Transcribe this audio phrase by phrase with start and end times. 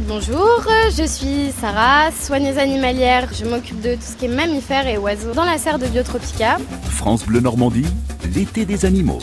[0.00, 0.62] Bonjour,
[0.94, 3.28] je suis Sarah, soigneuse animalière.
[3.32, 6.58] Je m'occupe de tout ce qui est mammifères et oiseaux dans la serre de Biotropica.
[6.90, 7.86] France Bleu Normandie,
[8.34, 9.20] l'été des animaux.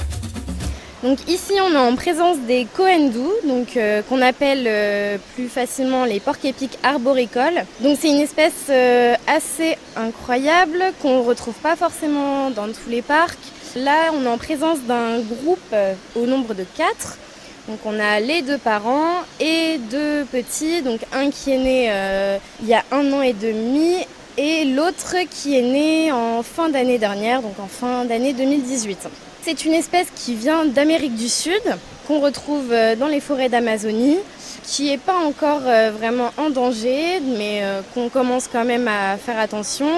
[1.03, 6.05] Donc ici on est en présence des cohendous, donc euh, qu'on appelle euh, plus facilement
[6.05, 7.65] les porcs épics arboricoles.
[7.81, 13.03] Donc c'est une espèce euh, assez incroyable qu'on ne retrouve pas forcément dans tous les
[13.03, 13.37] parcs.
[13.75, 15.75] Là on est en présence d'un groupe
[16.15, 17.19] au nombre de quatre.
[17.67, 22.67] Donc on a les deux parents et deux petits, donc un qui est né il
[22.67, 23.95] y a un an et demi
[24.37, 29.07] et l'autre qui est né en fin d'année dernière, donc en fin d'année 2018.
[29.43, 31.61] C'est une espèce qui vient d'Amérique du Sud,
[32.07, 34.17] qu'on retrouve euh, dans les forêts d'Amazonie,
[34.63, 39.17] qui n'est pas encore euh, vraiment en danger, mais euh, qu'on commence quand même à
[39.17, 39.89] faire attention.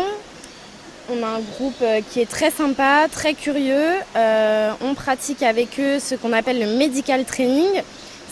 [1.09, 3.91] On a un groupe qui est très sympa, très curieux.
[4.15, 7.69] on pratique avec eux ce qu'on appelle le medical training,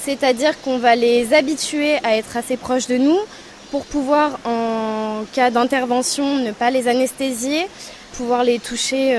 [0.01, 3.19] c'est-à-dire qu'on va les habituer à être assez proches de nous
[3.71, 7.67] pour pouvoir, en cas d'intervention, ne pas les anesthésier,
[8.17, 9.17] pouvoir les toucher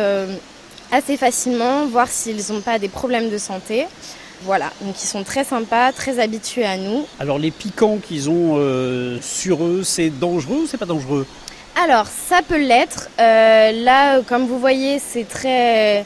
[0.90, 3.86] assez facilement, voir s'ils n'ont pas des problèmes de santé.
[4.42, 7.06] Voilà, donc ils sont très sympas, très habitués à nous.
[7.18, 11.26] Alors les piquants qu'ils ont euh, sur eux, c'est dangereux ou c'est pas dangereux?
[11.82, 13.08] Alors ça peut l'être.
[13.18, 16.04] Euh, là, comme vous voyez, c'est très,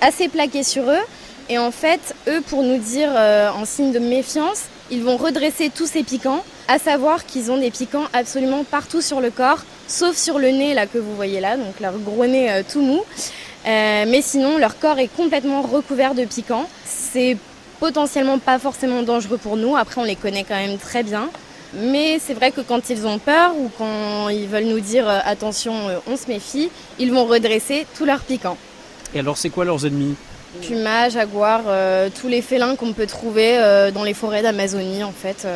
[0.00, 1.04] assez plaqué sur eux.
[1.48, 5.70] Et en fait, eux, pour nous dire euh, en signe de méfiance, ils vont redresser
[5.70, 9.58] tous ces piquants, à savoir qu'ils ont des piquants absolument partout sur le corps,
[9.88, 13.02] sauf sur le nez là que vous voyez là, donc leur gros nez tout mou.
[13.66, 16.68] Euh, mais sinon, leur corps est complètement recouvert de piquants.
[16.84, 17.36] C'est
[17.78, 19.76] potentiellement pas forcément dangereux pour nous.
[19.76, 21.28] Après, on les connaît quand même très bien.
[21.74, 25.18] Mais c'est vrai que quand ils ont peur ou quand ils veulent nous dire euh,
[25.24, 28.56] attention, euh, on se méfie, ils vont redresser tous leurs piquants.
[29.14, 30.14] Et alors, c'est quoi leurs ennemis?
[30.62, 31.62] Pumas, jaguars,
[32.20, 33.56] tous les félins qu'on peut trouver
[33.94, 35.46] dans les forêts d'Amazonie, en fait.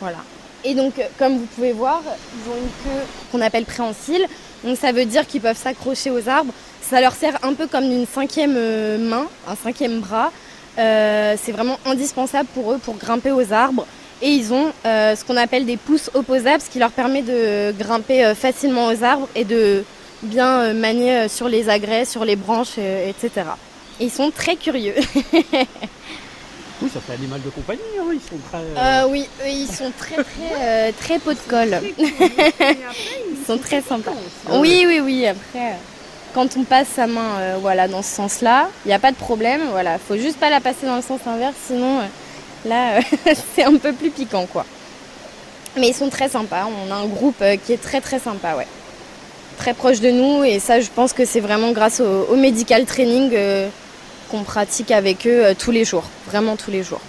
[0.00, 0.16] voilà.
[0.64, 4.26] Et donc, comme vous pouvez voir, ils ont une queue qu'on appelle préhensile.
[4.64, 6.54] Donc, ça veut dire qu'ils peuvent s'accrocher aux arbres
[6.88, 10.30] ça leur sert un peu comme une cinquième euh, main, un cinquième bras.
[10.78, 13.86] Euh, c'est vraiment indispensable pour eux pour grimper aux arbres.
[14.24, 17.72] Et ils ont euh, ce qu'on appelle des pousses opposables, ce qui leur permet de
[17.78, 19.84] grimper facilement aux arbres et de
[20.22, 23.30] bien manier sur les agrès, sur les branches, etc.
[24.00, 24.94] Et ils sont très curieux.
[25.24, 29.04] oui, ça fait animal de compagnie, hein, ils sont très...
[29.10, 31.80] oui, ils sont très très très pot de colle.
[31.98, 34.14] ils sont très sympas.
[34.50, 35.76] Oui, oui, oui, après
[36.34, 39.16] quand on passe sa main euh, voilà, dans ce sens-là, il n'y a pas de
[39.16, 39.62] problème.
[39.70, 42.02] Voilà, faut juste pas la passer dans le sens inverse, sinon euh,
[42.64, 43.00] là
[43.54, 44.64] c'est un peu plus piquant quoi.
[45.76, 46.66] Mais ils sont très sympas.
[46.86, 48.66] On a un groupe euh, qui est très très sympa, ouais.
[49.58, 52.84] Très proche de nous et ça, je pense que c'est vraiment grâce au, au medical
[52.84, 53.32] training
[54.30, 57.00] qu'on pratique avec eux tous les jours, vraiment tous les jours.